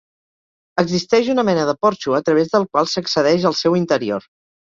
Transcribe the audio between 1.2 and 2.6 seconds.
una mena de porxo a través